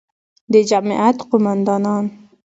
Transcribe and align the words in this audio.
د 0.51 0.53
جمعیت 0.69 1.17
قوماندان، 1.29 2.05